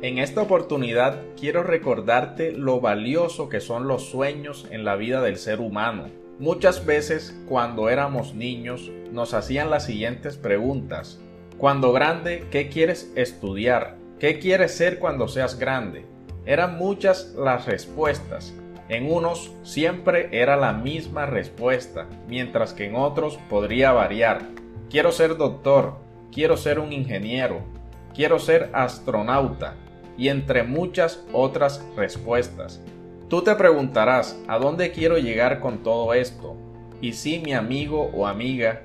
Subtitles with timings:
[0.00, 5.38] En esta oportunidad quiero recordarte lo valioso que son los sueños en la vida del
[5.38, 6.06] ser humano.
[6.38, 11.20] Muchas veces cuando éramos niños nos hacían las siguientes preguntas.
[11.58, 13.96] Cuando grande, ¿qué quieres estudiar?
[14.20, 16.06] ¿Qué quieres ser cuando seas grande?
[16.46, 18.54] Eran muchas las respuestas.
[18.88, 24.42] En unos siempre era la misma respuesta, mientras que en otros podría variar.
[24.90, 25.94] Quiero ser doctor,
[26.32, 27.62] quiero ser un ingeniero,
[28.14, 29.74] quiero ser astronauta,
[30.18, 32.82] y entre muchas otras respuestas.
[33.28, 36.56] Tú te preguntarás, ¿a dónde quiero llegar con todo esto?
[37.00, 38.82] Y si mi amigo o amiga,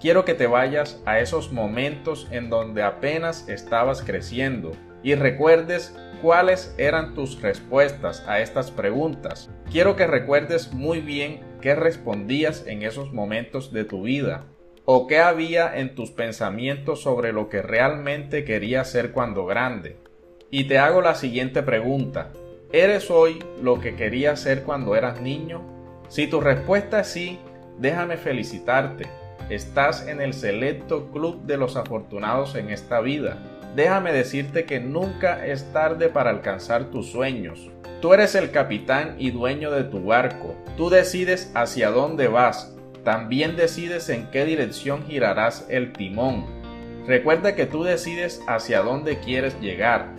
[0.00, 6.74] quiero que te vayas a esos momentos en donde apenas estabas creciendo y recuerdes cuáles
[6.78, 9.50] eran tus respuestas a estas preguntas.
[9.70, 14.44] Quiero que recuerdes muy bien qué respondías en esos momentos de tu vida
[14.84, 19.96] o qué había en tus pensamientos sobre lo que realmente querías ser cuando grande.
[20.56, 22.30] Y te hago la siguiente pregunta.
[22.72, 25.60] ¿Eres hoy lo que querías ser cuando eras niño?
[26.08, 27.38] Si tu respuesta es sí,
[27.78, 29.04] déjame felicitarte.
[29.50, 33.36] Estás en el selecto club de los afortunados en esta vida.
[33.74, 37.70] Déjame decirte que nunca es tarde para alcanzar tus sueños.
[38.00, 40.56] Tú eres el capitán y dueño de tu barco.
[40.78, 42.74] Tú decides hacia dónde vas.
[43.04, 46.46] También decides en qué dirección girarás el timón.
[47.06, 50.16] Recuerda que tú decides hacia dónde quieres llegar.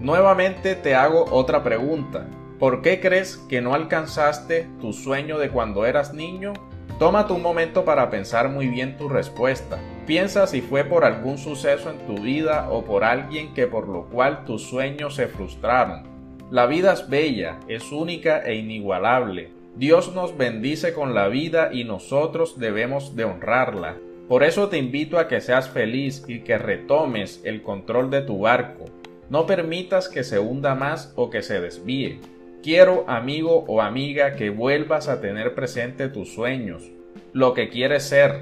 [0.00, 2.26] Nuevamente te hago otra pregunta.
[2.58, 6.54] ¿Por qué crees que no alcanzaste tu sueño de cuando eras niño?
[6.98, 9.78] Tómate un momento para pensar muy bien tu respuesta.
[10.06, 14.06] Piensa si fue por algún suceso en tu vida o por alguien que por lo
[14.06, 16.04] cual tus sueños se frustraron.
[16.50, 19.50] La vida es bella, es única e inigualable.
[19.76, 23.98] Dios nos bendice con la vida y nosotros debemos de honrarla.
[24.28, 28.40] Por eso te invito a que seas feliz y que retomes el control de tu
[28.40, 28.86] barco.
[29.30, 32.18] No permitas que se hunda más o que se desvíe.
[32.64, 36.90] Quiero, amigo o amiga, que vuelvas a tener presente tus sueños,
[37.32, 38.40] lo que quieres ser,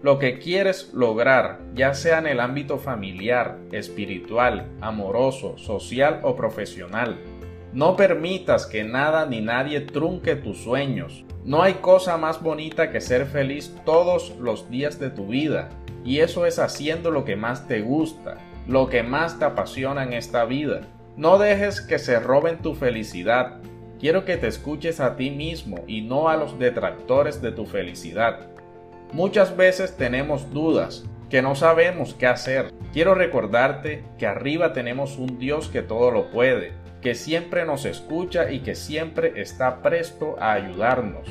[0.00, 7.18] lo que quieres lograr, ya sea en el ámbito familiar, espiritual, amoroso, social o profesional.
[7.72, 11.24] No permitas que nada ni nadie trunque tus sueños.
[11.44, 15.68] No hay cosa más bonita que ser feliz todos los días de tu vida,
[16.04, 20.12] y eso es haciendo lo que más te gusta, lo que más te apasiona en
[20.12, 20.82] esta vida.
[21.16, 23.60] No dejes que se roben tu felicidad.
[23.98, 28.46] Quiero que te escuches a ti mismo y no a los detractores de tu felicidad.
[29.12, 32.72] Muchas veces tenemos dudas, que no sabemos qué hacer.
[32.92, 38.50] Quiero recordarte que arriba tenemos un Dios que todo lo puede, que siempre nos escucha
[38.50, 41.26] y que siempre está presto a ayudarnos.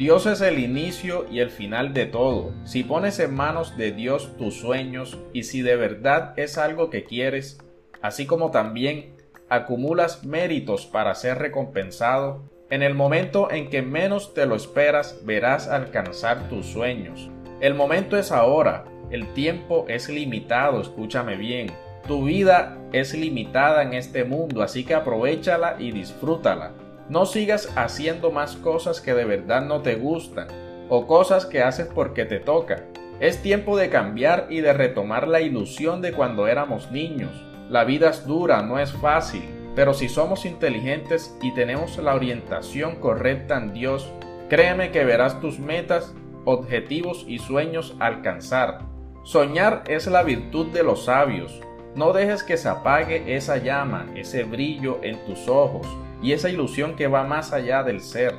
[0.00, 2.54] Dios es el inicio y el final de todo.
[2.64, 7.04] Si pones en manos de Dios tus sueños y si de verdad es algo que
[7.04, 7.58] quieres,
[8.00, 9.14] así como también
[9.50, 15.68] acumulas méritos para ser recompensado, en el momento en que menos te lo esperas verás
[15.68, 17.28] alcanzar tus sueños.
[17.60, 21.72] El momento es ahora, el tiempo es limitado, escúchame bien.
[22.08, 26.72] Tu vida es limitada en este mundo, así que aprovechala y disfrútala.
[27.10, 30.46] No sigas haciendo más cosas que de verdad no te gustan
[30.88, 32.84] o cosas que haces porque te toca.
[33.18, 37.32] Es tiempo de cambiar y de retomar la ilusión de cuando éramos niños.
[37.68, 39.42] La vida es dura, no es fácil,
[39.74, 44.08] pero si somos inteligentes y tenemos la orientación correcta en Dios,
[44.48, 48.82] créeme que verás tus metas, objetivos y sueños alcanzar.
[49.24, 51.60] Soñar es la virtud de los sabios.
[51.96, 55.88] No dejes que se apague esa llama, ese brillo en tus ojos
[56.22, 58.34] y esa ilusión que va más allá del ser.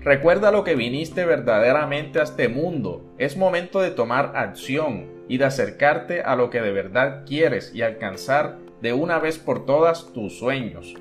[0.00, 3.02] Recuerda lo que viniste verdaderamente a este mundo.
[3.18, 7.82] Es momento de tomar acción y de acercarte a lo que de verdad quieres y
[7.82, 10.94] alcanzar de una vez por todas tus sueños.